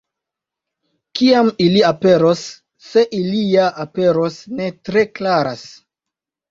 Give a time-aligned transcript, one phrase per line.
[1.19, 2.43] Kiam ili aperos,
[2.89, 5.71] se ili ja aperos, ne tre klaras.